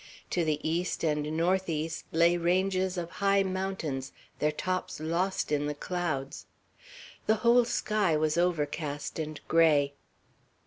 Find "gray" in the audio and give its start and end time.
9.47-9.93